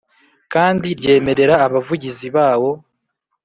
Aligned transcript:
kandi 0.53 0.87
ryemera 0.99 1.55
Abavugizi 1.65 2.27
bawo. 2.35 2.71